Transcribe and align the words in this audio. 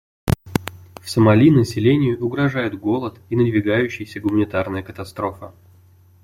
В 0.99 1.11
Сомали 1.11 1.51
населению 1.51 2.19
угрожают 2.25 2.73
голод 2.73 3.19
и 3.29 3.35
надвигающаяся 3.35 4.19
гуманитарная 4.19 4.81
катастрофа. 4.81 5.53